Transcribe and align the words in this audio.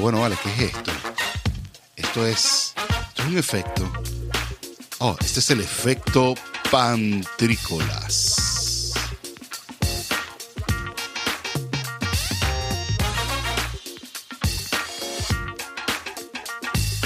Bueno, 0.00 0.20
vale, 0.20 0.36
¿qué 0.42 0.50
es 0.50 0.74
esto? 0.74 0.90
Esto 1.96 2.26
es, 2.26 2.74
esto 3.08 3.22
es 3.22 3.28
un 3.28 3.38
efecto. 3.38 3.90
Oh, 4.98 5.16
este 5.20 5.40
es 5.40 5.50
el 5.50 5.60
efecto 5.60 6.34
pantrícolas. 6.70 8.92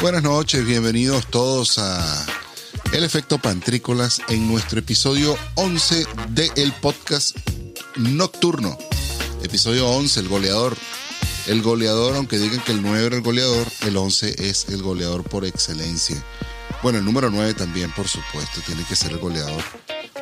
Buenas 0.01 0.23
noches, 0.23 0.65
bienvenidos 0.65 1.27
todos 1.27 1.79
a 1.79 2.27
El 2.93 3.05
Efecto 3.05 3.39
Pantrícolas 3.39 4.23
en 4.29 4.49
nuestro 4.49 4.81
episodio 4.81 5.37
11 5.57 6.07
del 6.31 6.73
podcast 6.73 7.37
Nocturno. 7.97 8.79
Episodio 9.43 9.89
11, 9.89 10.21
el 10.21 10.29
goleador. 10.29 10.77
El 11.47 11.63
goleador, 11.63 12.17
aunque 12.17 12.39
digan 12.39 12.61
que 12.61 12.73
el 12.73 12.83
9 12.83 13.07
era 13.07 13.17
el 13.17 13.23
goleador, 13.23 13.67
el 13.87 13.97
11 13.97 14.49
es 14.49 14.67
el 14.69 14.83
goleador 14.83 15.25
por 15.25 15.45
excelencia. 15.45 16.23
Bueno, 16.83 16.99
el 16.99 17.05
número 17.05 17.31
9 17.31 17.55
también, 17.55 17.91
por 17.93 18.07
supuesto, 18.07 18.61
tiene 18.67 18.85
que 18.85 18.97
ser 18.97 19.13
el 19.13 19.19
goleador. 19.19 19.63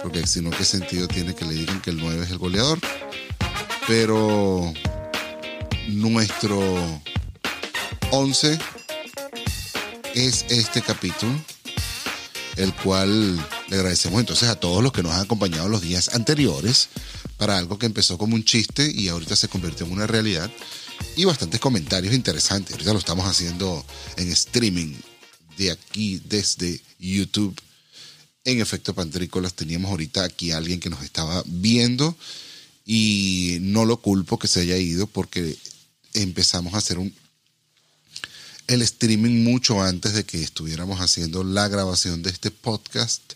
Porque 0.02 0.26
si 0.26 0.40
no, 0.40 0.50
¿qué 0.50 0.64
sentido 0.64 1.08
tiene 1.08 1.34
que 1.34 1.44
le 1.44 1.54
digan 1.54 1.80
que 1.80 1.90
el 1.90 1.98
9 1.98 2.24
es 2.24 2.30
el 2.30 2.38
goleador? 2.38 2.78
Pero 3.86 4.72
nuestro 5.88 6.60
11 8.10 8.58
es 10.14 10.46
este 10.48 10.82
capítulo, 10.82 11.32
el 12.56 12.74
cual 12.74 13.36
le 13.68 13.76
agradecemos 13.76 14.20
entonces 14.20 14.48
a 14.48 14.56
todos 14.56 14.82
los 14.82 14.92
que 14.92 15.02
nos 15.02 15.12
han 15.12 15.22
acompañado 15.22 15.68
los 15.68 15.82
días 15.82 16.14
anteriores 16.14 16.88
para 17.36 17.56
algo 17.56 17.78
que 17.78 17.86
empezó 17.86 18.18
como 18.18 18.34
un 18.34 18.44
chiste 18.44 18.90
y 18.92 19.08
ahorita 19.08 19.36
se 19.36 19.48
convirtió 19.48 19.86
en 19.86 19.92
una 19.92 20.06
realidad. 20.06 20.50
Y 21.18 21.24
bastantes 21.24 21.58
comentarios 21.58 22.14
interesantes. 22.14 22.74
Ahorita 22.74 22.92
lo 22.92 23.00
estamos 23.00 23.26
haciendo 23.26 23.84
en 24.18 24.30
streaming 24.30 24.94
de 25.56 25.72
aquí 25.72 26.22
desde 26.24 26.80
YouTube. 27.00 27.60
En 28.44 28.60
efecto, 28.60 28.94
Pantrícolas, 28.94 29.54
teníamos 29.54 29.90
ahorita 29.90 30.22
aquí 30.22 30.52
a 30.52 30.58
alguien 30.58 30.78
que 30.78 30.90
nos 30.90 31.02
estaba 31.02 31.42
viendo 31.44 32.16
y 32.86 33.58
no 33.62 33.84
lo 33.84 33.96
culpo 33.96 34.38
que 34.38 34.46
se 34.46 34.60
haya 34.60 34.76
ido 34.76 35.08
porque 35.08 35.58
empezamos 36.14 36.74
a 36.74 36.78
hacer 36.78 36.98
un, 36.98 37.12
el 38.68 38.82
streaming 38.82 39.42
mucho 39.42 39.82
antes 39.82 40.12
de 40.12 40.22
que 40.22 40.40
estuviéramos 40.40 41.00
haciendo 41.00 41.42
la 41.42 41.66
grabación 41.66 42.22
de 42.22 42.30
este 42.30 42.52
podcast. 42.52 43.32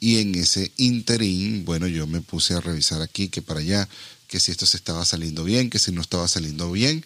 Y 0.00 0.18
en 0.18 0.34
ese 0.34 0.72
interín, 0.78 1.64
bueno, 1.64 1.86
yo 1.86 2.08
me 2.08 2.22
puse 2.22 2.54
a 2.54 2.60
revisar 2.60 3.02
aquí, 3.02 3.28
que 3.28 3.40
para 3.40 3.60
allá, 3.60 3.88
que 4.30 4.38
si 4.38 4.52
esto 4.52 4.64
se 4.64 4.76
estaba 4.76 5.04
saliendo 5.04 5.42
bien, 5.42 5.70
que 5.70 5.80
si 5.80 5.90
no 5.90 6.00
estaba 6.00 6.28
saliendo 6.28 6.70
bien. 6.70 7.04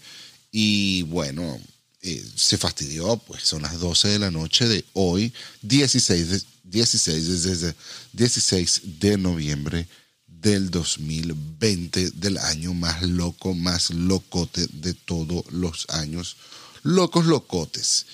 Y 0.52 1.02
bueno, 1.04 1.58
eh, 2.02 2.22
se 2.36 2.58
fastidió, 2.58 3.16
pues 3.16 3.44
son 3.44 3.62
las 3.62 3.80
12 3.80 4.08
de 4.08 4.18
la 4.18 4.30
noche 4.30 4.68
de 4.68 4.84
hoy, 4.92 5.32
16 5.62 6.28
de, 6.28 6.42
16, 6.64 7.42
desde 7.42 7.74
16 8.12 8.82
de 9.00 9.16
noviembre 9.16 9.88
del 10.26 10.70
2020, 10.70 12.10
del 12.10 12.36
año 12.36 12.74
más 12.74 13.00
loco, 13.02 13.54
más 13.54 13.88
locote 13.88 14.66
de 14.74 14.92
todos 14.92 15.50
los 15.50 15.86
años 15.88 16.36
locos 16.82 17.24
locotes. 17.24 18.04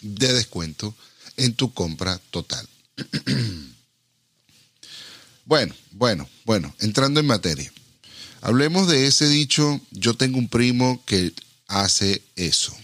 de 0.00 0.32
descuento 0.32 0.94
en 1.36 1.52
tu 1.54 1.74
compra 1.74 2.18
total. 2.30 2.66
Bueno, 5.46 5.74
bueno, 5.90 6.28
bueno, 6.44 6.74
entrando 6.78 7.18
en 7.18 7.26
materia. 7.26 7.72
Hablemos 8.40 8.86
de 8.86 9.08
ese 9.08 9.28
dicho, 9.28 9.80
yo 9.90 10.14
tengo 10.14 10.38
un 10.38 10.48
primo 10.48 11.02
que 11.06 11.32
hace 11.70 12.22
eso, 12.36 12.76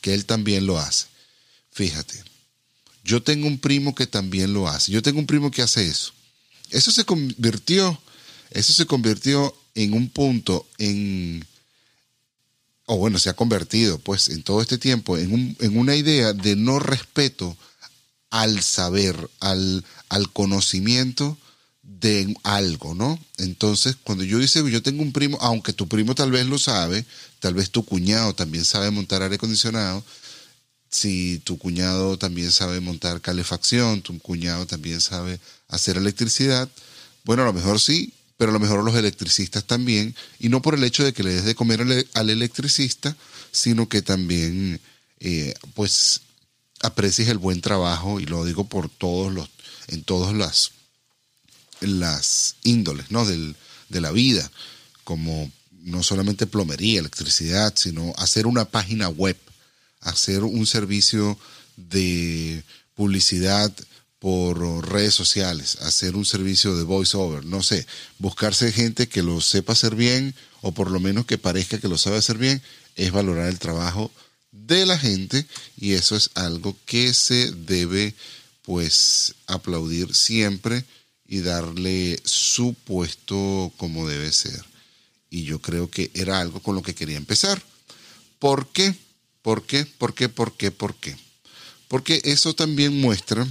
que 0.00 0.12
él 0.12 0.26
también 0.26 0.66
lo 0.66 0.78
hace. 0.78 1.06
Fíjate, 1.70 2.22
yo 3.04 3.22
tengo 3.22 3.46
un 3.46 3.58
primo 3.58 3.94
que 3.94 4.06
también 4.06 4.52
lo 4.52 4.68
hace, 4.68 4.92
yo 4.92 5.00
tengo 5.00 5.20
un 5.20 5.26
primo 5.26 5.50
que 5.50 5.62
hace 5.62 5.86
eso. 5.86 6.12
Eso 6.70 6.90
se 6.90 7.04
convirtió, 7.04 7.98
eso 8.50 8.72
se 8.72 8.86
convirtió 8.86 9.56
en 9.74 9.94
un 9.94 10.10
punto, 10.10 10.68
en, 10.78 11.46
o 12.86 12.96
bueno, 12.96 13.18
se 13.18 13.30
ha 13.30 13.34
convertido 13.34 13.98
pues 13.98 14.28
en 14.28 14.42
todo 14.42 14.60
este 14.60 14.76
tiempo 14.76 15.16
en, 15.16 15.56
en 15.60 15.78
una 15.78 15.94
idea 15.94 16.32
de 16.32 16.56
no 16.56 16.78
respeto 16.78 17.56
al 18.30 18.60
saber, 18.62 19.30
al, 19.40 19.84
al 20.08 20.32
conocimiento 20.32 21.38
de 21.82 22.34
algo, 22.44 22.94
¿no? 22.94 23.18
Entonces, 23.38 23.96
cuando 24.02 24.24
yo 24.24 24.38
dice, 24.38 24.62
yo 24.70 24.82
tengo 24.82 25.02
un 25.02 25.12
primo, 25.12 25.36
aunque 25.40 25.72
tu 25.72 25.88
primo 25.88 26.14
tal 26.14 26.30
vez 26.30 26.46
lo 26.46 26.58
sabe, 26.58 27.04
tal 27.40 27.54
vez 27.54 27.70
tu 27.70 27.84
cuñado 27.84 28.34
también 28.34 28.64
sabe 28.64 28.90
montar 28.90 29.22
aire 29.22 29.34
acondicionado, 29.34 30.04
si 30.90 31.40
tu 31.40 31.58
cuñado 31.58 32.18
también 32.18 32.52
sabe 32.52 32.80
montar 32.80 33.20
calefacción, 33.20 34.02
tu 34.02 34.18
cuñado 34.18 34.66
también 34.66 35.00
sabe 35.00 35.40
hacer 35.68 35.96
electricidad, 35.96 36.68
bueno, 37.24 37.42
a 37.42 37.46
lo 37.46 37.52
mejor 37.52 37.80
sí, 37.80 38.12
pero 38.36 38.50
a 38.50 38.52
lo 38.52 38.60
mejor 38.60 38.84
los 38.84 38.94
electricistas 38.94 39.64
también, 39.64 40.14
y 40.38 40.48
no 40.48 40.62
por 40.62 40.74
el 40.74 40.84
hecho 40.84 41.04
de 41.04 41.12
que 41.12 41.22
le 41.22 41.34
des 41.34 41.44
de 41.44 41.54
comer 41.54 42.06
al 42.14 42.30
electricista, 42.30 43.16
sino 43.50 43.88
que 43.88 44.02
también, 44.02 44.80
eh, 45.20 45.54
pues, 45.74 46.22
aprecies 46.82 47.28
el 47.28 47.38
buen 47.38 47.60
trabajo, 47.60 48.20
y 48.20 48.26
lo 48.26 48.44
digo 48.44 48.64
por 48.64 48.88
todos 48.88 49.32
los, 49.32 49.48
en 49.88 50.02
todos 50.04 50.34
las 50.34 50.72
las 51.82 52.56
índoles 52.62 53.10
¿no? 53.10 53.24
Del, 53.24 53.56
de 53.88 54.00
la 54.00 54.10
vida, 54.10 54.50
como 55.04 55.50
no 55.82 56.02
solamente 56.02 56.46
plomería, 56.46 57.00
electricidad, 57.00 57.74
sino 57.76 58.12
hacer 58.16 58.46
una 58.46 58.64
página 58.64 59.08
web, 59.08 59.36
hacer 60.00 60.44
un 60.44 60.66
servicio 60.66 61.38
de 61.76 62.62
publicidad 62.94 63.72
por 64.18 64.88
redes 64.88 65.14
sociales, 65.14 65.78
hacer 65.80 66.14
un 66.14 66.24
servicio 66.24 66.76
de 66.76 66.84
voiceover, 66.84 67.44
no 67.44 67.62
sé, 67.62 67.86
buscarse 68.18 68.70
gente 68.70 69.08
que 69.08 69.22
lo 69.22 69.40
sepa 69.40 69.72
hacer 69.72 69.96
bien 69.96 70.34
o 70.60 70.72
por 70.72 70.90
lo 70.90 71.00
menos 71.00 71.26
que 71.26 71.38
parezca 71.38 71.78
que 71.78 71.88
lo 71.88 71.98
sabe 71.98 72.18
hacer 72.18 72.38
bien, 72.38 72.62
es 72.94 73.10
valorar 73.10 73.48
el 73.48 73.58
trabajo 73.58 74.12
de 74.52 74.86
la 74.86 74.96
gente 74.96 75.44
y 75.76 75.94
eso 75.94 76.14
es 76.14 76.30
algo 76.34 76.76
que 76.86 77.12
se 77.14 77.50
debe 77.50 78.14
pues 78.62 79.34
aplaudir 79.48 80.14
siempre 80.14 80.84
y 81.32 81.40
darle 81.40 82.20
su 82.26 82.74
puesto 82.74 83.72
como 83.78 84.06
debe 84.06 84.30
ser. 84.32 84.62
Y 85.30 85.44
yo 85.44 85.62
creo 85.62 85.88
que 85.88 86.10
era 86.12 86.38
algo 86.38 86.60
con 86.60 86.74
lo 86.74 86.82
que 86.82 86.94
quería 86.94 87.16
empezar. 87.16 87.62
¿Por 88.38 88.68
qué? 88.68 88.94
¿Por 89.40 89.64
qué? 89.64 89.86
¿Por 89.86 90.12
qué? 90.14 90.28
¿Por 90.28 90.54
qué? 90.54 90.70
¿Por 90.70 90.94
qué? 90.96 91.16
Porque 91.88 92.20
eso 92.24 92.54
también 92.54 93.00
muestra 93.00 93.48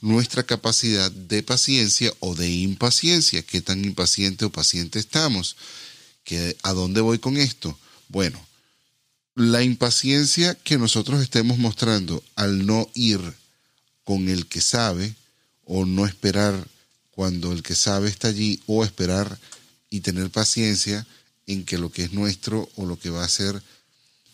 nuestra 0.00 0.42
capacidad 0.42 1.08
de 1.12 1.44
paciencia 1.44 2.12
o 2.18 2.34
de 2.34 2.50
impaciencia, 2.50 3.42
qué 3.42 3.60
tan 3.60 3.84
impaciente 3.84 4.44
o 4.44 4.50
paciente 4.50 4.98
estamos. 4.98 5.54
¿A 6.64 6.72
dónde 6.72 7.00
voy 7.00 7.20
con 7.20 7.36
esto? 7.36 7.78
Bueno, 8.08 8.44
la 9.36 9.62
impaciencia 9.62 10.56
que 10.56 10.78
nosotros 10.78 11.22
estemos 11.22 11.58
mostrando 11.58 12.24
al 12.34 12.66
no 12.66 12.90
ir 12.94 13.20
con 14.02 14.28
el 14.28 14.46
que 14.46 14.60
sabe 14.60 15.14
o 15.64 15.86
no 15.86 16.06
esperar 16.06 16.66
cuando 17.20 17.52
el 17.52 17.62
que 17.62 17.74
sabe 17.74 18.08
está 18.08 18.28
allí 18.28 18.62
o 18.64 18.82
esperar 18.82 19.38
y 19.90 20.00
tener 20.00 20.30
paciencia 20.30 21.06
en 21.46 21.66
que 21.66 21.76
lo 21.76 21.92
que 21.92 22.04
es 22.04 22.14
nuestro 22.14 22.70
o 22.76 22.86
lo 22.86 22.98
que 22.98 23.10
va 23.10 23.22
a 23.22 23.28
ser 23.28 23.62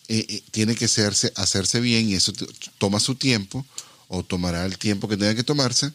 eh, 0.07 0.25
eh, 0.29 0.41
tiene 0.51 0.73
que 0.73 0.85
hacerse, 0.85 1.33
hacerse 1.35 1.81
bien 1.81 2.07
y 2.07 2.13
eso 2.13 2.31
toma 2.77 3.01
su 3.01 3.15
tiempo 3.15 3.65
o 4.07 4.23
tomará 4.23 4.65
el 4.65 4.77
tiempo 4.77 5.09
que 5.09 5.17
tenga 5.17 5.35
que 5.35 5.43
tomarse, 5.43 5.91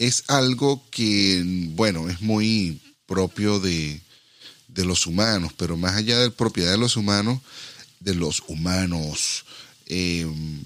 es 0.00 0.24
algo 0.26 0.84
que, 0.90 1.40
bueno, 1.76 2.10
es 2.10 2.20
muy 2.20 2.82
propio 3.06 3.60
de, 3.60 4.02
de 4.66 4.84
los 4.84 5.06
humanos, 5.06 5.52
pero 5.56 5.76
más 5.76 5.94
allá 5.94 6.18
de 6.18 6.30
la 6.30 6.34
propiedad 6.34 6.72
de 6.72 6.78
los 6.78 6.96
humanos, 6.96 7.38
de 8.00 8.16
los 8.16 8.42
humanos, 8.48 9.44
em, 9.86 10.64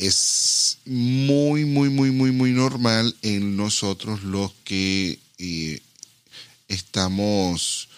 es 0.00 0.78
muy, 0.86 1.66
muy, 1.66 1.90
muy, 1.90 2.10
muy, 2.10 2.32
muy 2.32 2.52
normal 2.52 3.14
en 3.20 3.56
nosotros 3.56 4.22
los 4.22 4.50
que 4.64 5.18
eh, 5.38 5.82
estamos 6.68 7.88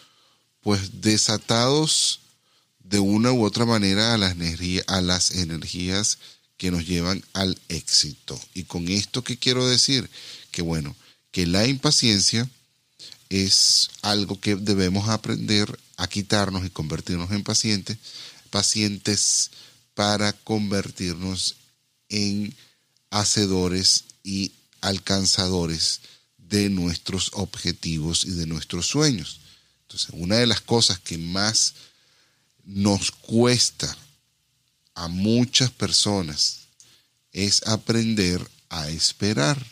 pues 0.63 1.01
desatados 1.01 2.19
de 2.83 2.99
una 2.99 3.33
u 3.33 3.45
otra 3.45 3.67
manera 3.67 4.15
a 4.15 4.19
las, 4.19 4.35
a 4.89 5.01
las 5.01 5.31
energías 5.31 6.19
que 6.57 6.73
nos 6.73 6.87
llevan 6.87 7.23
al 7.35 7.57
éxito. 7.69 8.39
Y 8.53 8.65
con 8.65 8.89
esto, 8.89 9.23
¿qué 9.23 9.37
quiero 9.39 9.69
decir? 9.69 10.11
Que 10.51 10.63
bueno, 10.63 10.97
que 11.31 11.47
la 11.47 11.69
impaciencia 11.69 12.49
es 13.29 13.91
algo 14.03 14.41
que 14.41 14.57
debemos 14.57 15.09
aprender 15.09 15.79
a 15.97 16.09
quitarnos 16.09 16.67
y 16.67 16.71
convertirnos 16.71 17.31
en 17.31 17.45
pacientes, 17.45 17.97
pacientes 18.51 19.53
para 19.95 20.33
convertirnos 20.33 21.57
en 22.13 22.55
hacedores 23.11 24.05
y 24.23 24.53
alcanzadores 24.81 26.01
de 26.39 26.71
nuestros 26.71 27.31
objetivos 27.35 28.25
y 28.25 28.31
de 28.31 28.47
nuestros 28.47 28.87
sueños. 28.87 29.41
Entonces, 29.83 30.11
una 30.13 30.37
de 30.37 30.47
las 30.47 30.61
cosas 30.61 31.01
que 31.01 31.19
más 31.19 31.75
nos 32.65 33.11
cuesta 33.11 33.97
a 34.95 35.09
muchas 35.09 35.71
personas 35.71 36.61
es 37.33 37.67
aprender 37.67 38.47
a 38.69 38.89
esperar. 38.91 39.65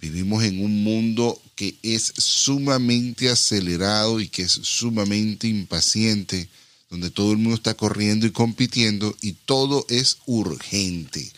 Vivimos 0.00 0.44
en 0.44 0.64
un 0.64 0.82
mundo 0.82 1.40
que 1.54 1.76
es 1.82 2.12
sumamente 2.16 3.28
acelerado 3.28 4.20
y 4.20 4.28
que 4.28 4.42
es 4.42 4.52
sumamente 4.52 5.48
impaciente, 5.48 6.48
donde 6.90 7.10
todo 7.10 7.32
el 7.32 7.38
mundo 7.38 7.56
está 7.56 7.74
corriendo 7.74 8.26
y 8.26 8.30
compitiendo 8.30 9.16
y 9.20 9.32
todo 9.32 9.84
es 9.88 10.18
urgente. 10.26 11.30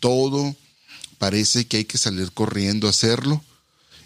Todo 0.00 0.56
parece 1.18 1.66
que 1.66 1.78
hay 1.78 1.84
que 1.84 1.98
salir 1.98 2.32
corriendo 2.32 2.86
a 2.86 2.90
hacerlo 2.90 3.42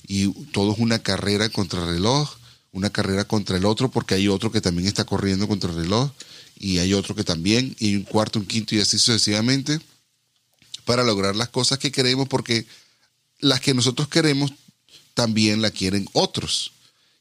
y 0.06 0.28
todo 0.52 0.72
es 0.72 0.78
una 0.78 0.98
carrera 1.00 1.48
contra 1.48 1.82
el 1.82 1.88
reloj, 1.88 2.36
una 2.72 2.90
carrera 2.90 3.24
contra 3.24 3.56
el 3.56 3.64
otro 3.64 3.90
porque 3.90 4.14
hay 4.14 4.28
otro 4.28 4.50
que 4.50 4.60
también 4.60 4.88
está 4.88 5.04
corriendo 5.04 5.46
contra 5.46 5.70
el 5.70 5.76
reloj 5.76 6.10
y 6.58 6.78
hay 6.78 6.94
otro 6.94 7.14
que 7.14 7.24
también 7.24 7.76
y 7.78 7.96
un 7.96 8.02
cuarto, 8.02 8.38
un 8.38 8.46
quinto 8.46 8.74
y 8.74 8.80
así 8.80 8.98
sucesivamente 8.98 9.80
para 10.84 11.04
lograr 11.04 11.36
las 11.36 11.48
cosas 11.50 11.78
que 11.78 11.92
queremos 11.92 12.28
porque 12.28 12.66
las 13.40 13.60
que 13.60 13.74
nosotros 13.74 14.08
queremos 14.08 14.52
también 15.14 15.62
la 15.62 15.70
quieren 15.70 16.08
otros. 16.12 16.72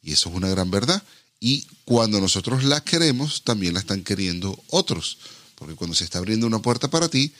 Y 0.03 0.13
eso 0.13 0.29
es 0.29 0.35
una 0.35 0.49
gran 0.49 0.71
verdad. 0.71 1.03
Y 1.39 1.67
cuando 1.85 2.19
nosotros 2.19 2.63
la 2.63 2.83
queremos, 2.83 3.43
también 3.43 3.73
la 3.73 3.79
están 3.79 4.03
queriendo 4.03 4.61
otros. 4.69 5.17
Porque 5.55 5.75
cuando 5.75 5.95
se 5.95 6.03
está 6.03 6.19
abriendo 6.19 6.47
una 6.47 6.61
puerta 6.61 6.89
para 6.89 7.09
ti, 7.09 7.33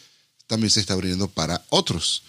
también 0.48 0.70
se 0.70 0.80
está 0.80 0.94
abriendo 0.94 1.28
para 1.28 1.66
otros. 1.70 2.24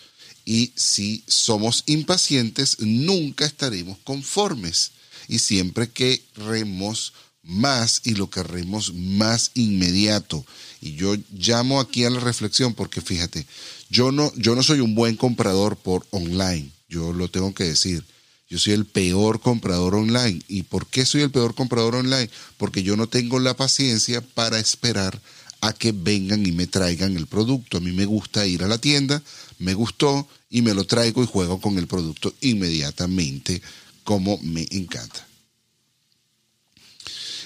Y 0.44 0.72
si 0.76 1.24
somos 1.26 1.84
impacientes, 1.86 2.78
nunca 2.80 3.44
estaremos 3.44 3.98
conformes. 4.04 4.92
Y 5.28 5.38
siempre 5.38 5.90
queremos 5.90 7.12
más 7.42 8.02
y 8.04 8.14
lo 8.14 8.30
queremos 8.30 8.94
más 8.94 9.50
inmediato. 9.54 10.44
Y 10.80 10.94
yo 10.94 11.16
llamo 11.32 11.80
aquí 11.80 12.04
a 12.04 12.10
la 12.10 12.20
reflexión 12.20 12.74
porque 12.74 13.00
fíjate, 13.00 13.46
yo 13.90 14.12
no, 14.12 14.32
yo 14.36 14.54
no 14.54 14.62
soy 14.62 14.80
un 14.80 14.94
buen 14.94 15.16
comprador 15.16 15.76
por 15.76 16.06
online, 16.10 16.70
yo 16.88 17.12
lo 17.12 17.28
tengo 17.28 17.54
que 17.54 17.64
decir. 17.64 18.04
Yo 18.48 18.58
soy 18.58 18.72
el 18.72 18.86
peor 18.86 19.40
comprador 19.40 19.94
online. 19.94 20.40
¿Y 20.48 20.62
por 20.62 20.86
qué 20.86 21.04
soy 21.04 21.22
el 21.22 21.30
peor 21.30 21.54
comprador 21.54 21.96
online? 21.96 22.30
Porque 22.56 22.82
yo 22.82 22.96
no 22.96 23.06
tengo 23.06 23.38
la 23.38 23.54
paciencia 23.54 24.22
para 24.22 24.58
esperar 24.58 25.20
a 25.60 25.72
que 25.72 25.92
vengan 25.92 26.46
y 26.46 26.52
me 26.52 26.66
traigan 26.66 27.16
el 27.16 27.26
producto. 27.26 27.76
A 27.76 27.80
mí 27.80 27.92
me 27.92 28.06
gusta 28.06 28.46
ir 28.46 28.62
a 28.62 28.68
la 28.68 28.78
tienda, 28.78 29.22
me 29.58 29.74
gustó 29.74 30.26
y 30.48 30.62
me 30.62 30.72
lo 30.72 30.84
traigo 30.84 31.22
y 31.22 31.26
juego 31.26 31.60
con 31.60 31.76
el 31.78 31.86
producto 31.86 32.34
inmediatamente 32.40 33.60
como 34.02 34.38
me 34.38 34.66
encanta. 34.70 35.26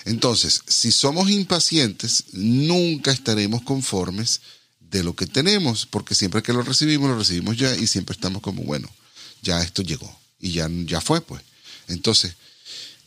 Entonces, 0.05 0.63
si 0.67 0.93
somos 0.93 1.31
impacientes, 1.31 2.25
nunca 2.33 3.11
estaremos 3.11 3.63
conformes 3.63 4.41
de 4.79 5.03
lo 5.03 5.17
que 5.17 5.27
tenemos, 5.27 5.87
porque 5.87 6.15
siempre 6.15 6.43
que 6.43 6.53
lo 6.53 6.63
recibimos, 6.63 7.09
lo 7.09 7.19
recibimos 7.19 7.57
ya 7.57 7.75
y 7.75 7.87
siempre 7.87 8.15
estamos 8.15 8.43
como, 8.43 8.63
bueno, 8.63 8.89
ya 9.43 9.63
esto 9.63 9.83
llegó 9.83 10.22
y 10.43 10.53
ya, 10.53 10.69
ya 10.85 11.01
fue, 11.01 11.23
pues. 11.23 11.43
Entonces, 11.89 12.35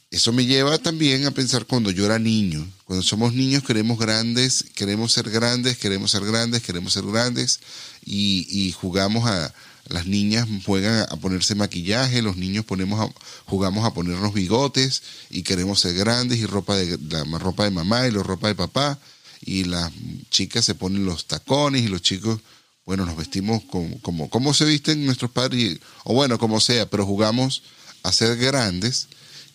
eso 0.10 0.32
me 0.32 0.46
lleva 0.46 0.78
también 0.78 1.26
a 1.26 1.32
pensar 1.32 1.66
cuando 1.66 1.92
yo 1.92 2.06
era 2.06 2.18
niño, 2.18 2.66
cuando 2.86 3.04
somos 3.04 3.34
niños 3.34 3.64
queremos 3.64 4.00
grandes, 4.00 4.64
queremos 4.74 5.12
ser 5.12 5.30
grandes, 5.30 5.78
queremos 5.78 6.12
ser 6.12 6.24
grandes, 6.24 6.64
queremos 6.64 6.94
ser 6.94 7.04
grandes 7.04 7.60
y, 8.06 8.74
jugamos 8.80 9.28
a, 9.30 9.54
las 9.90 10.08
niñas 10.08 10.48
juegan 10.66 11.06
a 11.10 11.18
ponerse 11.18 11.54
maquillaje, 11.54 12.22
los 12.22 12.38
niños 12.38 12.64
ponemos 12.64 13.12
jugamos 13.46 13.86
a 13.86 13.94
ponernos 13.94 14.34
bigotes 14.34 15.04
y 15.30 15.44
queremos 15.44 15.82
ser 15.82 15.96
grandes 15.96 16.40
y 16.40 16.46
ropa 16.46 16.78
de, 16.78 16.98
la 16.98 17.38
ropa 17.38 17.66
de 17.66 17.72
mamá 17.72 18.08
y 18.08 18.12
la 18.12 18.24
ropa 18.24 18.48
de 18.48 18.56
papá 18.56 18.98
y 19.42 19.66
las 19.66 19.92
chicas 20.30 20.64
se 20.64 20.76
ponen 20.76 21.06
los 21.06 21.26
tacones 21.26 21.84
y 21.84 21.88
los 21.88 22.02
chicos, 22.02 22.40
bueno, 22.86 23.06
nos 23.06 23.18
vestimos 23.18 23.64
como, 23.64 24.30
como, 24.30 24.54
se 24.54 24.66
visten 24.66 25.06
nuestros 25.06 25.32
padres, 25.32 25.80
o 26.04 26.14
bueno, 26.14 26.38
como 26.38 26.60
sea, 26.60 26.90
pero 26.90 27.06
jugamos 27.06 27.64
a 28.04 28.12
ser 28.12 28.38
grandes 28.38 29.08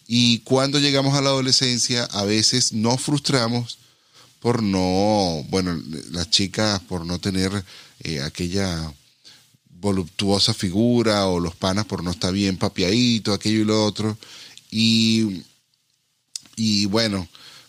y 0.06 0.40
cuando 0.40 0.80
llegamos 0.80 1.14
a 1.14 1.20
la 1.20 1.30
adolescencia 1.30 2.04
a 2.04 2.24
veces 2.24 2.72
nos 2.72 3.00
frustramos 3.00 3.78
por 4.40 4.62
no, 4.62 5.44
bueno, 5.48 5.80
las 6.10 6.30
chicas 6.30 6.80
por 6.80 7.06
no 7.06 7.20
tener 7.20 7.64
eh, 8.00 8.20
aquella 8.20 8.92
voluptuosa 9.68 10.52
figura 10.52 11.26
o 11.26 11.38
los 11.38 11.54
panas 11.54 11.84
por 11.84 12.02
no 12.02 12.10
estar 12.10 12.32
bien 12.32 12.56
papiadito, 12.56 13.32
aquello 13.32 13.60
y 13.60 13.64
lo 13.64 13.84
otro. 13.84 14.18
Y, 14.70 15.42
y 16.56 16.86
bueno, 16.86 17.28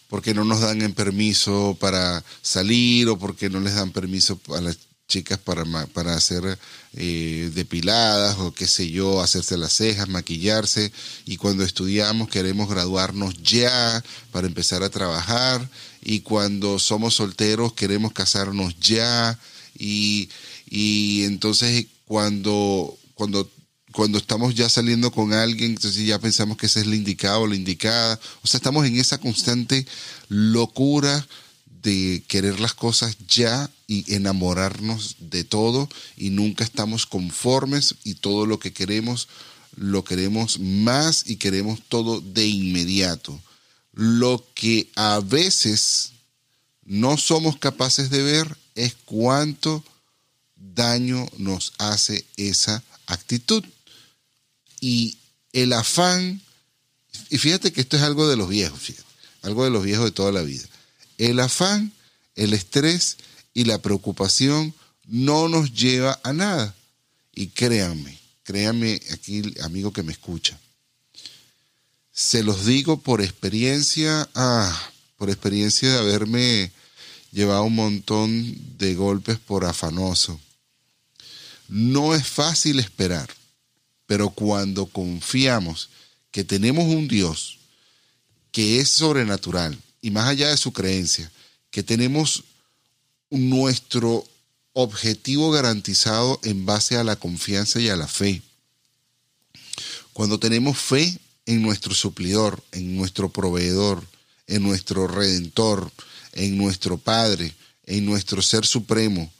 porque 0.09 0.33
no 0.33 0.43
nos 0.43 0.61
dan 0.61 0.81
el 0.81 0.93
permiso 0.93 1.77
para 1.79 2.23
salir 2.41 3.07
o 3.09 3.19
porque 3.19 3.49
no 3.49 3.59
les 3.59 3.75
dan 3.75 3.91
permiso 3.91 4.39
a 4.55 4.61
las 4.61 4.77
chicas 5.11 5.37
para, 5.37 5.65
para 5.87 6.15
hacer 6.15 6.57
eh, 6.93 7.51
depiladas 7.53 8.37
o 8.39 8.53
qué 8.53 8.65
sé 8.65 8.89
yo, 8.89 9.21
hacerse 9.21 9.57
las 9.57 9.73
cejas, 9.73 10.07
maquillarse. 10.07 10.91
Y 11.25 11.35
cuando 11.35 11.65
estudiamos 11.65 12.29
queremos 12.29 12.69
graduarnos 12.69 13.35
ya 13.43 14.03
para 14.31 14.47
empezar 14.47 14.83
a 14.83 14.89
trabajar. 14.89 15.69
Y 16.01 16.21
cuando 16.21 16.79
somos 16.79 17.15
solteros 17.15 17.73
queremos 17.73 18.13
casarnos 18.13 18.79
ya. 18.79 19.37
Y, 19.77 20.29
y 20.69 21.23
entonces 21.25 21.87
cuando, 22.05 22.97
cuando 23.13 23.49
cuando 23.91 24.17
estamos 24.17 24.55
ya 24.55 24.69
saliendo 24.69 25.11
con 25.11 25.33
alguien, 25.33 25.71
entonces 25.71 26.05
ya 26.05 26.17
pensamos 26.17 26.55
que 26.55 26.67
esa 26.67 26.79
es 26.79 26.87
la 26.87 26.95
indicada 26.95 27.39
o 27.39 27.47
la 27.47 27.57
indicada. 27.57 28.17
O 28.41 28.47
sea, 28.47 28.57
estamos 28.57 28.85
en 28.85 28.95
esa 28.95 29.17
constante 29.17 29.85
locura 30.29 31.27
de 31.81 32.23
querer 32.27 32.59
las 32.59 32.73
cosas 32.73 33.17
ya 33.27 33.69
y 33.87 34.13
enamorarnos 34.13 35.15
de 35.19 35.43
todo 35.43 35.89
y 36.17 36.29
nunca 36.29 36.63
estamos 36.63 37.05
conformes 37.05 37.95
y 38.03 38.15
todo 38.15 38.45
lo 38.45 38.59
que 38.59 38.73
queremos 38.73 39.27
lo 39.75 40.03
queremos 40.03 40.59
más 40.59 41.23
y 41.27 41.37
queremos 41.37 41.81
todo 41.87 42.21
de 42.21 42.45
inmediato. 42.45 43.39
Lo 43.93 44.45
que 44.53 44.89
a 44.95 45.19
veces 45.19 46.11
no 46.83 47.17
somos 47.17 47.57
capaces 47.57 48.09
de 48.09 48.21
ver 48.21 48.57
es 48.75 48.95
cuánto 49.05 49.83
daño 50.55 51.27
nos 51.37 51.73
hace 51.77 52.25
esa 52.37 52.83
actitud 53.07 53.63
y 54.79 55.17
el 55.53 55.73
afán, 55.73 56.41
y 57.29 57.37
fíjate 57.37 57.71
que 57.71 57.81
esto 57.81 57.97
es 57.97 58.03
algo 58.03 58.27
de 58.27 58.37
los 58.37 58.49
viejos, 58.49 58.79
fíjate, 58.79 59.07
algo 59.41 59.63
de 59.65 59.69
los 59.69 59.83
viejos 59.83 60.05
de 60.05 60.11
toda 60.11 60.31
la 60.31 60.41
vida. 60.41 60.63
El 61.21 61.39
afán, 61.39 61.93
el 62.33 62.55
estrés 62.55 63.17
y 63.53 63.65
la 63.65 63.79
preocupación 63.79 64.73
no 65.05 65.49
nos 65.49 65.71
lleva 65.71 66.19
a 66.23 66.33
nada. 66.33 66.73
Y 67.35 67.49
créanme, 67.49 68.17
créanme 68.41 68.99
aquí, 69.11 69.43
amigo 69.61 69.93
que 69.93 70.01
me 70.01 70.13
escucha. 70.13 70.59
Se 72.11 72.41
los 72.41 72.65
digo 72.65 73.01
por 73.01 73.21
experiencia, 73.21 74.27
ah, 74.33 74.91
por 75.15 75.29
experiencia 75.29 75.91
de 75.91 75.99
haberme 75.99 76.71
llevado 77.31 77.65
un 77.65 77.75
montón 77.75 78.77
de 78.79 78.95
golpes 78.95 79.37
por 79.37 79.63
afanoso. 79.65 80.41
No 81.67 82.15
es 82.15 82.25
fácil 82.25 82.79
esperar, 82.79 83.29
pero 84.07 84.31
cuando 84.31 84.87
confiamos 84.87 85.91
que 86.31 86.43
tenemos 86.43 86.85
un 86.85 87.07
Dios 87.07 87.59
que 88.51 88.79
es 88.79 88.89
sobrenatural 88.89 89.77
y 90.01 90.11
más 90.11 90.27
allá 90.27 90.49
de 90.49 90.57
su 90.57 90.73
creencia, 90.73 91.31
que 91.69 91.83
tenemos 91.83 92.43
nuestro 93.29 94.25
objetivo 94.73 95.51
garantizado 95.51 96.39
en 96.43 96.65
base 96.65 96.97
a 96.97 97.03
la 97.03 97.15
confianza 97.15 97.79
y 97.79 97.89
a 97.89 97.95
la 97.95 98.07
fe. 98.07 98.41
Cuando 100.13 100.39
tenemos 100.39 100.77
fe 100.77 101.17
en 101.45 101.61
nuestro 101.61 101.93
suplidor, 101.93 102.63
en 102.71 102.95
nuestro 102.97 103.29
proveedor, 103.29 104.05
en 104.47 104.63
nuestro 104.63 105.07
redentor, 105.07 105.91
en 106.33 106.57
nuestro 106.57 106.97
Padre, 106.97 107.53
en 107.85 108.05
nuestro 108.05 108.41
Ser 108.41 108.65
Supremo, 108.65 109.31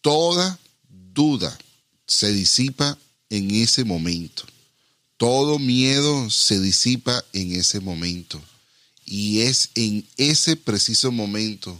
toda 0.00 0.58
duda 0.88 1.56
se 2.06 2.32
disipa 2.32 2.98
en 3.28 3.50
ese 3.50 3.84
momento. 3.84 4.44
Todo 5.16 5.58
miedo 5.58 6.30
se 6.30 6.60
disipa 6.60 7.24
en 7.32 7.52
ese 7.52 7.80
momento. 7.80 8.40
Y 9.10 9.40
es 9.40 9.70
en 9.74 10.06
ese 10.18 10.54
preciso 10.54 11.10
momento 11.10 11.76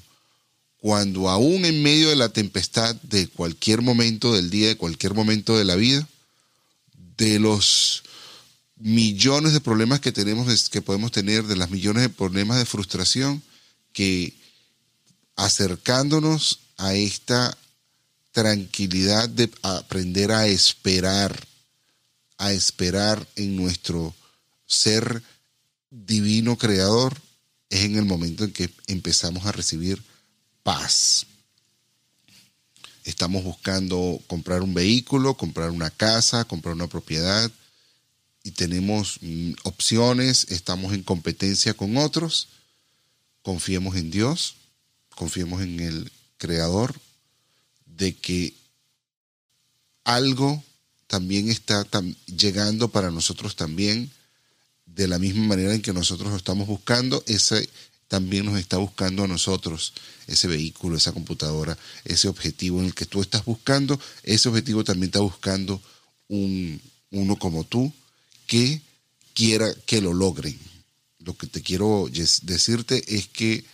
cuando 0.78 1.30
aún 1.30 1.64
en 1.64 1.80
medio 1.80 2.08
de 2.08 2.16
la 2.16 2.30
tempestad 2.30 2.96
de 3.02 3.28
cualquier 3.28 3.82
momento 3.82 4.34
del 4.34 4.50
día, 4.50 4.66
de 4.66 4.76
cualquier 4.76 5.14
momento 5.14 5.56
de 5.56 5.64
la 5.64 5.76
vida, 5.76 6.08
de 7.16 7.38
los 7.38 8.02
millones 8.75 9.52
de 9.52 9.60
problemas 9.60 10.00
que 10.00 10.10
tenemos, 10.10 10.70
que 10.70 10.82
podemos 10.82 11.12
tener, 11.12 11.44
de 11.44 11.54
las 11.54 11.70
millones 11.70 12.02
de 12.02 12.08
problemas 12.08 12.58
de 12.58 12.66
frustración, 12.66 13.40
que 13.92 14.34
acercándonos 15.37 16.58
a 16.78 16.94
esta 16.94 17.56
tranquilidad 18.32 19.28
de 19.28 19.49
aprender 19.62 20.32
a 20.32 20.49
esperar, 20.49 21.46
a 22.38 22.50
esperar 22.50 23.25
en 23.37 23.54
nuestro 23.54 24.16
ser 24.66 25.22
divino 25.90 26.56
creador, 26.56 27.20
es 27.68 27.85
en 27.85 27.97
el 27.97 28.04
momento 28.04 28.44
en 28.44 28.52
que 28.52 28.70
empezamos 28.87 29.47
a 29.47 29.52
recibir 29.52 30.02
paz. 30.62 31.26
Estamos 33.04 33.44
buscando 33.44 34.20
comprar 34.26 34.62
un 34.62 34.75
vehículo, 34.75 35.35
comprar 35.35 35.70
una 35.70 35.90
casa, 35.90 36.44
comprar 36.44 36.75
una 36.75 36.87
propiedad 36.87 37.50
y 38.42 38.52
tenemos 38.52 39.18
mm, 39.20 39.52
opciones, 39.64 40.47
estamos 40.50 40.92
en 40.94 41.02
competencia 41.02 41.75
con 41.75 41.97
otros. 41.97 42.49
Confiemos 43.42 43.97
en 43.97 44.11
Dios, 44.11 44.56
confiemos 45.14 45.62
en 45.62 45.80
el 45.80 46.12
Creador, 46.38 46.99
de 47.85 48.16
que 48.16 48.54
algo 50.04 50.62
también 51.06 51.50
está 51.50 51.87
llegando 52.26 52.88
para 52.88 53.11
nosotros 53.11 53.56
también, 53.56 54.11
de 55.00 55.09
la 55.09 55.19
misma 55.19 55.47
manera 55.47 55.75
en 55.75 55.80
que 55.80 55.95
nosotros 55.95 56.30
lo 56.30 56.37
estamos 56.37 56.69
buscando, 56.69 57.25
ese 57.26 57.71
también 58.07 58.45
nos 58.45 58.59
está 58.59 58.76
buscando 58.76 59.25
a 59.25 59.28
nosotros 59.28 59.95
ese 60.26 60.47
vehículo, 60.47 60.97
esa 60.97 61.12
computadora, 61.12 61.78
ese 62.04 62.28
objetivo 62.28 62.80
en 62.80 62.87
el 62.87 62.95
que 62.95 63.07
tú 63.07 63.23
estás 63.23 63.47
buscando, 63.47 63.99
ese 64.23 64.50
objetivo 64.50 64.85
también 64.85 65.07
está 65.07 65.21
buscando 65.21 65.80
un, 66.28 66.83
uno 67.12 67.37
como 67.37 67.64
tú 67.64 67.90
que 68.47 68.83
quiera 69.33 69.73
que 69.87 70.02
lo 70.02 70.12
logren. 70.12 70.59
Lo 71.21 71.35
que 71.35 71.47
te 71.47 71.62
quiero 71.62 72.11
decirte 72.42 73.02
es 73.07 73.26
que 73.28 73.64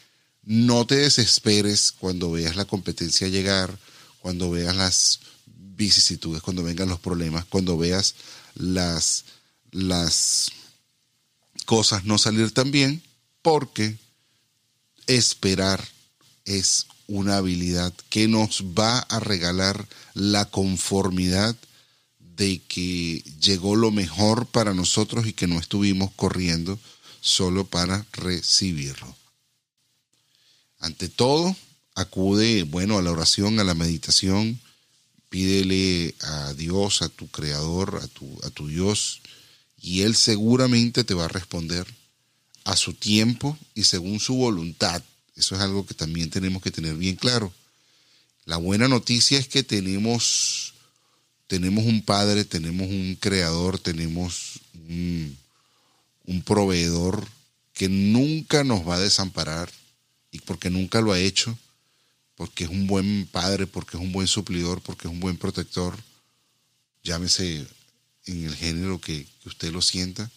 no 0.44 0.86
te 0.86 0.94
desesperes 0.96 1.90
cuando 1.90 2.30
veas 2.30 2.54
la 2.54 2.66
competencia 2.66 3.26
llegar, 3.26 3.76
cuando 4.20 4.52
veas 4.52 4.76
las 4.76 5.20
vicisitudes, 5.76 6.40
cuando 6.40 6.62
vengan 6.62 6.88
los 6.88 7.00
problemas, 7.00 7.46
cuando 7.46 7.76
veas 7.76 8.14
las, 8.54 9.24
las 9.72 10.52
cosas 11.66 12.04
no 12.04 12.16
salir 12.16 12.50
tan 12.52 12.70
bien, 12.70 13.02
porque 13.42 13.98
esperar 15.06 15.86
es 16.46 16.86
una 17.06 17.36
habilidad 17.36 17.92
que 18.08 18.28
nos 18.28 18.62
va 18.76 19.00
a 19.00 19.20
regalar 19.20 19.86
la 20.14 20.46
conformidad 20.46 21.54
de 22.18 22.60
que 22.68 23.22
llegó 23.40 23.76
lo 23.76 23.90
mejor 23.90 24.46
para 24.46 24.74
nosotros 24.74 25.26
y 25.26 25.32
que 25.32 25.46
no 25.46 25.58
estuvimos 25.58 26.10
corriendo 26.16 26.78
solo 27.20 27.66
para 27.66 28.06
recibirlo. 28.12 29.14
Ante 30.78 31.08
todo, 31.08 31.56
acude, 31.94 32.64
bueno, 32.64 32.98
a 32.98 33.02
la 33.02 33.10
oración, 33.10 33.58
a 33.58 33.64
la 33.64 33.74
meditación, 33.74 34.60
pídele 35.28 36.14
a 36.20 36.52
Dios, 36.54 37.02
a 37.02 37.08
tu 37.08 37.28
creador, 37.28 38.00
a 38.02 38.06
tu, 38.08 38.38
a 38.44 38.50
tu 38.50 38.68
Dios, 38.68 39.22
y 39.80 40.02
Él 40.02 40.16
seguramente 40.16 41.04
te 41.04 41.14
va 41.14 41.26
a 41.26 41.28
responder 41.28 41.86
a 42.64 42.76
su 42.76 42.94
tiempo 42.94 43.56
y 43.74 43.84
según 43.84 44.20
su 44.20 44.34
voluntad. 44.34 45.02
Eso 45.36 45.54
es 45.54 45.60
algo 45.60 45.86
que 45.86 45.94
también 45.94 46.30
tenemos 46.30 46.62
que 46.62 46.70
tener 46.70 46.94
bien 46.94 47.16
claro. 47.16 47.52
La 48.44 48.56
buena 48.56 48.88
noticia 48.88 49.38
es 49.38 49.48
que 49.48 49.62
tenemos, 49.62 50.74
tenemos 51.46 51.84
un 51.84 52.02
Padre, 52.02 52.44
tenemos 52.44 52.88
un 52.88 53.16
Creador, 53.20 53.78
tenemos 53.78 54.60
un, 54.88 55.36
un 56.26 56.42
proveedor 56.42 57.26
que 57.72 57.88
nunca 57.88 58.64
nos 58.64 58.88
va 58.88 58.96
a 58.96 59.00
desamparar 59.00 59.70
y 60.30 60.40
porque 60.40 60.70
nunca 60.70 61.00
lo 61.00 61.12
ha 61.12 61.20
hecho, 61.20 61.56
porque 62.34 62.64
es 62.64 62.70
un 62.70 62.86
buen 62.86 63.26
padre, 63.26 63.66
porque 63.66 63.96
es 63.96 64.02
un 64.02 64.12
buen 64.12 64.26
suplidor, 64.26 64.80
porque 64.80 65.08
es 65.08 65.12
un 65.12 65.20
buen 65.20 65.36
protector, 65.36 65.96
llámese 67.02 67.66
en 68.26 68.44
el 68.44 68.54
género 68.54 69.00
que, 69.00 69.26
usted 69.44 69.72
lo 69.72 69.80
sienta 69.80 70.30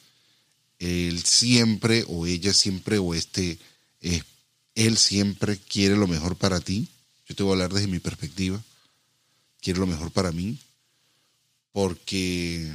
él 0.79 1.23
siempre 1.23 2.05
o 2.07 2.25
ella 2.25 2.53
siempre 2.53 2.97
o 2.97 3.13
este, 3.13 3.59
eh, 4.01 4.23
él 4.75 4.97
siempre 4.97 5.57
quiere 5.57 5.95
lo 5.95 6.07
mejor 6.07 6.37
para 6.37 6.61
ti. 6.61 6.87
Yo 7.27 7.35
te 7.35 7.43
voy 7.43 7.51
a 7.51 7.53
hablar 7.55 7.73
desde 7.73 7.87
mi 7.87 7.99
perspectiva. 7.99 8.63
Quiere 9.61 9.79
lo 9.79 9.87
mejor 9.87 10.09
para 10.11 10.31
mí. 10.31 10.57
Porque 11.73 12.73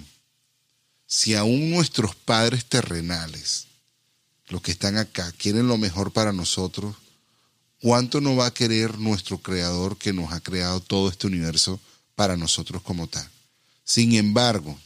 si 1.06 1.34
aún 1.34 1.70
nuestros 1.70 2.14
padres 2.14 2.66
terrenales, 2.66 3.66
los 4.48 4.60
que 4.60 4.72
están 4.72 4.98
acá, 4.98 5.32
quieren 5.32 5.66
lo 5.66 5.78
mejor 5.78 6.12
para 6.12 6.32
nosotros, 6.32 6.94
¿cuánto 7.80 8.20
no 8.20 8.36
va 8.36 8.46
a 8.46 8.54
querer 8.54 8.98
nuestro 8.98 9.38
creador 9.38 9.96
que 9.96 10.12
nos 10.12 10.30
ha 10.32 10.40
creado 10.40 10.80
todo 10.80 11.08
este 11.08 11.26
universo 11.26 11.80
para 12.14 12.36
nosotros 12.36 12.82
como 12.82 13.06
tal? 13.06 13.28
Sin 13.82 14.14
embargo, 14.14 14.78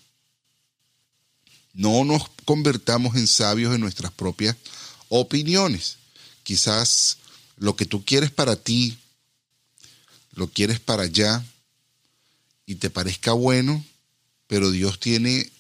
no 1.79 2.05
nos 2.05 2.29
convertamos 2.45 3.15
en 3.15 3.29
sabios 3.29 3.73
en 3.73 3.81
nuestras 3.81 4.11
propias 4.11 4.57
opiniones. 5.09 5.97
Quizás 6.43 7.19
lo 7.57 7.77
que 7.77 7.87
tú 7.87 8.05
quieres 8.05 8.33
para 8.33 8.57
ti, 8.57 8.99
lo 10.33 10.49
quieres 10.49 10.81
para 10.81 11.05
allá 11.05 11.45
y 12.67 12.75
te 12.75 12.91
parezca 12.91 13.33
bueno, 13.33 13.85
pero 14.49 14.73
Dios 14.73 14.99
tiene 14.99 15.53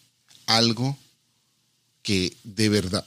algo 0.46 0.98
que 2.02 2.36
de 2.42 2.68
verdad, 2.68 3.06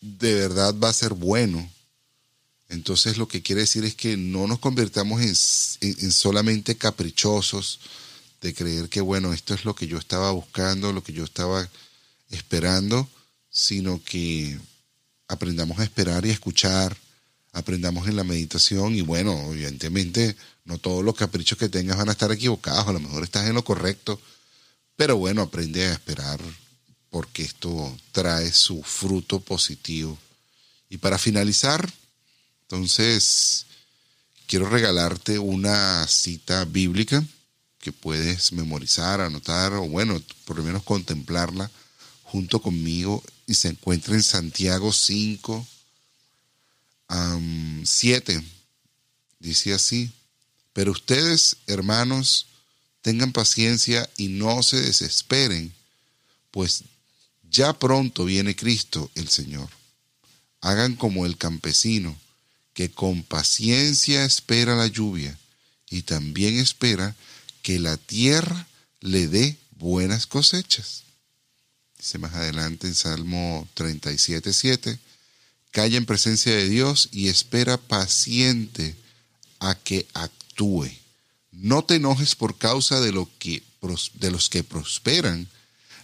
de 0.00 0.34
verdad 0.34 0.74
va 0.82 0.88
a 0.88 0.94
ser 0.94 1.12
bueno. 1.12 1.70
Entonces 2.70 3.18
lo 3.18 3.28
que 3.28 3.42
quiere 3.42 3.60
decir 3.60 3.84
es 3.84 3.94
que 3.94 4.16
no 4.16 4.46
nos 4.46 4.58
convirtamos 4.58 5.20
en, 5.20 6.12
solamente 6.12 6.78
caprichosos 6.78 7.78
de 8.40 8.54
creer 8.54 8.88
que, 8.88 9.02
bueno, 9.02 9.34
esto 9.34 9.52
es 9.52 9.66
lo 9.66 9.74
que 9.74 9.86
yo 9.86 9.98
estaba 9.98 10.30
buscando, 10.30 10.94
lo 10.94 11.02
que 11.02 11.12
yo 11.12 11.24
estaba 11.24 11.68
esperando, 12.30 13.08
sino 13.50 14.02
que 14.02 14.58
aprendamos 15.28 15.78
a 15.78 15.84
esperar 15.84 16.24
y 16.26 16.30
a 16.30 16.32
escuchar, 16.32 16.96
aprendamos 17.52 18.06
en 18.08 18.16
la 18.16 18.24
meditación 18.24 18.94
y 18.94 19.00
bueno, 19.00 19.52
evidentemente 19.52 20.36
no 20.64 20.78
todos 20.78 21.04
los 21.04 21.14
caprichos 21.14 21.58
que 21.58 21.68
tengas 21.68 21.96
van 21.96 22.08
a 22.08 22.12
estar 22.12 22.30
equivocados, 22.30 22.86
a 22.86 22.92
lo 22.92 23.00
mejor 23.00 23.24
estás 23.24 23.46
en 23.48 23.54
lo 23.54 23.64
correcto, 23.64 24.20
pero 24.96 25.16
bueno, 25.16 25.42
aprende 25.42 25.86
a 25.86 25.92
esperar 25.92 26.40
porque 27.10 27.44
esto 27.44 27.96
trae 28.12 28.52
su 28.52 28.82
fruto 28.82 29.40
positivo. 29.40 30.18
Y 30.90 30.98
para 30.98 31.18
finalizar, 31.18 31.90
entonces, 32.62 33.66
quiero 34.46 34.68
regalarte 34.68 35.38
una 35.38 36.06
cita 36.08 36.64
bíblica 36.64 37.24
que 37.78 37.92
puedes 37.92 38.52
memorizar, 38.52 39.20
anotar 39.20 39.72
o 39.74 39.82
bueno, 39.88 40.20
por 40.44 40.56
lo 40.56 40.64
menos 40.64 40.82
contemplarla 40.82 41.70
junto 42.26 42.60
conmigo 42.60 43.22
y 43.46 43.54
se 43.54 43.68
encuentra 43.68 44.14
en 44.14 44.22
Santiago 44.22 44.92
5, 44.92 45.66
7. 47.84 48.42
Dice 49.38 49.72
así, 49.72 50.10
pero 50.72 50.92
ustedes, 50.92 51.56
hermanos, 51.66 52.46
tengan 53.00 53.32
paciencia 53.32 54.08
y 54.16 54.28
no 54.28 54.62
se 54.62 54.80
desesperen, 54.80 55.72
pues 56.50 56.82
ya 57.50 57.72
pronto 57.78 58.24
viene 58.24 58.56
Cristo 58.56 59.10
el 59.14 59.28
Señor. 59.28 59.68
Hagan 60.60 60.96
como 60.96 61.26
el 61.26 61.36
campesino, 61.36 62.18
que 62.74 62.90
con 62.90 63.22
paciencia 63.22 64.24
espera 64.24 64.74
la 64.74 64.88
lluvia 64.88 65.38
y 65.88 66.02
también 66.02 66.58
espera 66.58 67.14
que 67.62 67.78
la 67.78 67.96
tierra 67.96 68.66
le 69.00 69.28
dé 69.28 69.56
buenas 69.78 70.26
cosechas. 70.26 71.05
Dice 71.98 72.18
más 72.18 72.34
adelante 72.34 72.86
en 72.86 72.94
Salmo 72.94 73.66
37, 73.74 74.52
7, 74.52 74.98
calla 75.70 75.96
en 75.96 76.06
presencia 76.06 76.54
de 76.54 76.68
Dios 76.68 77.08
y 77.12 77.28
espera 77.28 77.78
paciente 77.78 78.94
a 79.60 79.74
que 79.74 80.06
actúe. 80.14 80.88
No 81.52 81.84
te 81.84 81.96
enojes 81.96 82.34
por 82.34 82.58
causa 82.58 83.00
de, 83.00 83.12
lo 83.12 83.28
que, 83.38 83.62
de 84.14 84.30
los 84.30 84.48
que 84.48 84.62
prosperan, 84.62 85.48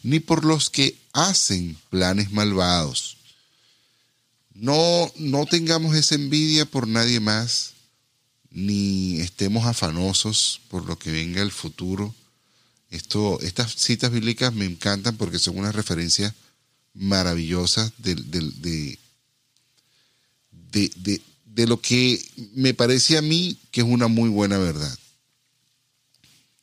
ni 0.02 0.18
por 0.18 0.44
los 0.44 0.70
que 0.70 0.98
hacen 1.12 1.76
planes 1.90 2.32
malvados. 2.32 3.18
No, 4.54 5.12
no 5.16 5.46
tengamos 5.46 5.94
esa 5.94 6.14
envidia 6.14 6.66
por 6.66 6.88
nadie 6.88 7.20
más, 7.20 7.72
ni 8.50 9.20
estemos 9.20 9.66
afanosos 9.66 10.60
por 10.68 10.86
lo 10.86 10.98
que 10.98 11.10
venga 11.10 11.42
el 11.42 11.52
futuro. 11.52 12.14
Esto, 12.92 13.40
estas 13.40 13.74
citas 13.74 14.12
bíblicas 14.12 14.52
me 14.52 14.66
encantan 14.66 15.16
porque 15.16 15.38
son 15.38 15.58
una 15.58 15.72
referencia 15.72 16.34
maravillosa 16.92 17.90
de, 17.96 18.14
de, 18.14 18.98
de, 20.70 21.20
de, 21.46 21.66
lo 21.66 21.80
que 21.80 22.22
me 22.54 22.74
parece 22.74 23.16
a 23.16 23.22
mí 23.22 23.58
que 23.70 23.80
es 23.80 23.86
una 23.86 24.08
muy 24.08 24.28
buena 24.28 24.58
verdad. 24.58 24.94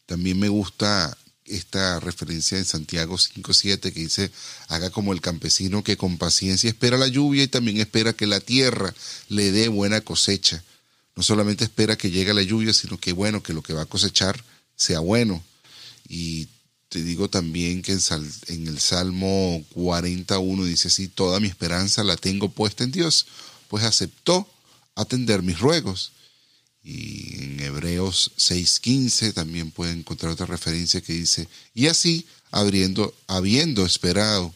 También 0.06 0.38
me 0.38 0.50
gusta 0.50 1.18
esta 1.46 2.00
referencia 2.00 2.60
en 2.60 2.66
Santiago 2.66 3.16
5.7 3.16 3.92
que 3.92 4.00
dice, 4.00 4.32
haga 4.68 4.92
como 4.92 5.14
el 5.14 5.22
campesino 5.22 5.84
que 5.84 5.98
con 5.98 6.20
paciencia 6.20 6.70
espera 6.70 7.00
la 7.00 7.08
lluvia 7.08 7.42
y 7.42 7.48
también 7.48 7.78
espera 7.78 8.14
que 8.14 8.28
la 8.28 8.40
tierra 8.40 8.94
le 9.30 9.52
dé 9.52 9.68
buena 9.68 10.02
cosecha. 10.02 10.64
No 11.16 11.24
solamente 11.24 11.64
espera 11.64 11.98
que 11.98 12.12
llegue 12.12 12.36
la 12.36 12.44
lluvia, 12.44 12.72
sino 12.72 13.00
que 13.00 13.14
bueno, 13.14 13.42
que 13.42 13.54
lo 13.54 13.64
que 13.64 13.74
va 13.74 13.82
a 13.82 13.88
cosechar 13.88 14.44
sea 14.76 15.00
bueno. 15.00 15.44
Y 16.08 16.48
te 16.90 17.04
digo 17.04 17.30
también 17.30 17.82
que 17.82 17.92
en, 18.48 18.68
el 18.68 18.80
Salmo 18.80 19.64
41 19.74 20.66
dice 20.66 20.88
así, 20.88 21.08
toda 21.08 21.40
mi 21.40 21.48
esperanza 21.48 22.04
la 22.04 22.18
tengo 22.18 22.50
puesta 22.50 22.84
en 22.84 22.92
Dios, 22.92 23.28
pues 23.68 23.84
aceptó 23.84 24.48
atender 24.96 25.44
mis 25.44 25.60
ruegos. 25.60 26.12
Y 26.84 27.36
en 27.44 27.60
Hebreos 27.60 28.32
6:15 28.38 29.34
también 29.34 29.70
pueden 29.72 30.00
encontrar 30.00 30.32
otra 30.32 30.48
referencia 30.48 31.02
que 31.02 31.14
dice, 31.14 31.48
y 31.76 31.88
así, 31.88 32.26
habiendo, 32.52 33.14
habiendo 33.28 33.86
esperado 33.86 34.54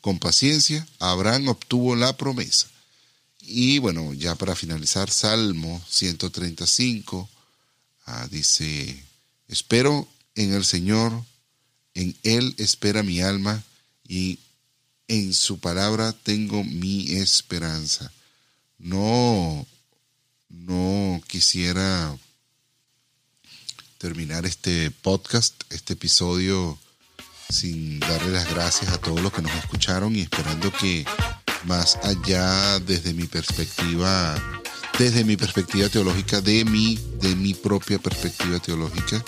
con 0.00 0.18
paciencia, 0.18 0.86
Abraham 0.98 1.48
obtuvo 1.48 1.96
la 1.96 2.16
promesa. 2.16 2.68
Y 3.40 3.78
bueno, 3.78 4.14
ya 4.14 4.34
para 4.36 4.54
finalizar, 4.54 5.10
Salmo 5.10 5.82
135 5.88 7.28
ah, 8.06 8.26
dice, 8.30 9.04
espero 9.48 10.08
en 10.34 10.52
el 10.52 10.64
Señor, 10.64 11.12
en 11.94 12.16
Él 12.22 12.54
espera 12.58 13.02
mi 13.02 13.20
alma 13.20 13.62
y 14.06 14.38
en 15.08 15.34
su 15.34 15.58
palabra 15.58 16.12
tengo 16.12 16.64
mi 16.64 17.12
esperanza. 17.12 18.10
No 18.78 19.66
no 20.66 21.20
quisiera 21.26 22.16
terminar 23.98 24.46
este 24.46 24.90
podcast, 24.90 25.54
este 25.70 25.94
episodio, 25.94 26.78
sin 27.48 28.00
darle 28.00 28.32
las 28.32 28.48
gracias 28.48 28.92
a 28.92 28.98
todos 28.98 29.20
los 29.20 29.32
que 29.32 29.42
nos 29.42 29.54
escucharon 29.54 30.14
y 30.14 30.20
esperando 30.20 30.72
que 30.72 31.04
más 31.64 31.96
allá 32.02 32.78
desde 32.80 33.14
mi 33.14 33.26
perspectiva, 33.26 34.34
desde 34.98 35.24
mi 35.24 35.36
perspectiva 35.36 35.88
teológica, 35.88 36.40
de 36.40 36.64
mi, 36.64 36.96
de 37.20 37.34
mi 37.34 37.54
propia 37.54 37.98
perspectiva 37.98 38.58
teológica, 38.58 39.24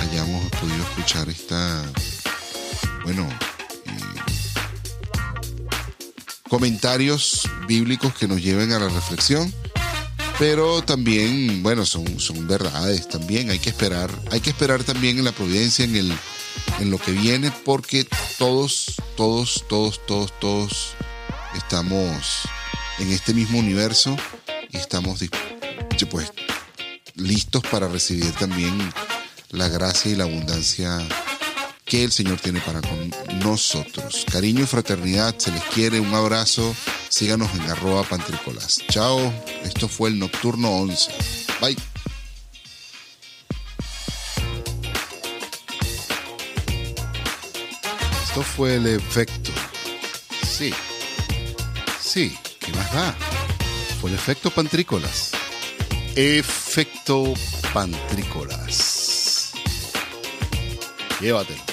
hayamos 0.00 0.50
podido 0.60 0.82
escuchar 0.84 1.28
esta, 1.28 1.84
bueno, 3.04 3.28
comentarios 6.48 7.48
bíblicos 7.66 8.14
que 8.14 8.26
nos 8.26 8.42
lleven 8.42 8.72
a 8.72 8.78
la 8.78 8.88
reflexión, 8.88 9.52
pero 10.38 10.82
también, 10.82 11.62
bueno, 11.62 11.84
son, 11.84 12.20
son 12.20 12.46
verdades 12.46 13.08
también, 13.08 13.50
hay 13.50 13.58
que 13.58 13.70
esperar, 13.70 14.10
hay 14.30 14.40
que 14.40 14.50
esperar 14.50 14.84
también 14.84 15.18
en 15.18 15.24
la 15.24 15.32
providencia, 15.32 15.84
en, 15.84 15.96
el, 15.96 16.12
en 16.80 16.90
lo 16.90 16.98
que 16.98 17.12
viene, 17.12 17.52
porque 17.64 18.06
todos, 18.38 18.94
todos, 19.16 19.64
todos, 19.68 20.00
todos, 20.06 20.32
todos 20.38 20.94
estamos 21.56 22.42
en 22.98 23.12
este 23.12 23.34
mismo 23.34 23.58
universo 23.58 24.16
y 24.70 24.76
estamos 24.76 25.20
pues, 26.10 26.32
listos 27.18 27.62
para 27.70 27.88
recibir 27.88 28.32
también 28.32 28.92
la 29.50 29.68
gracia 29.68 30.10
y 30.10 30.14
la 30.16 30.24
abundancia 30.24 30.98
que 31.84 32.04
el 32.04 32.12
Señor 32.12 32.38
tiene 32.38 32.60
para 32.60 32.80
con 32.80 33.10
nosotros. 33.40 34.26
Cariño 34.30 34.62
y 34.62 34.66
fraternidad, 34.66 35.34
se 35.38 35.50
les 35.50 35.62
quiere, 35.64 36.00
un 36.00 36.14
abrazo, 36.14 36.74
síganos 37.08 37.52
en 37.54 37.62
arroba 37.62 38.02
pantricolas. 38.04 38.80
Chao, 38.90 39.32
esto 39.64 39.88
fue 39.88 40.10
el 40.10 40.18
Nocturno 40.18 40.70
11. 40.70 41.10
Bye. 41.60 41.76
Esto 48.22 48.42
fue 48.42 48.76
el 48.76 48.86
efecto. 48.86 49.50
Sí. 50.46 50.74
Sí, 52.00 52.36
¿qué 52.60 52.72
más 52.72 52.92
da? 52.92 53.16
Fue 54.00 54.10
el 54.10 54.16
efecto 54.16 54.50
pantrícolas. 54.50 55.37
Efecto 56.20 57.32
pantrícolas. 57.72 59.52
Llévatelo. 61.20 61.67